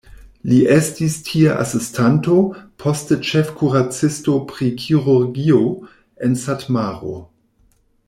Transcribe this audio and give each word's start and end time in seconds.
Li 0.51 0.59
estis 0.75 1.17
tie 1.27 1.51
asistanto, 1.63 2.39
poste 2.85 3.19
ĉefkuracisto 3.33 4.41
pri 4.55 4.73
kirurgio 4.87 5.63
en 6.29 6.39
Satmaro. 6.49 7.17